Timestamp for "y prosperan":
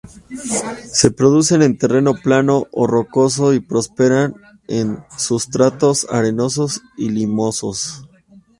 3.53-4.33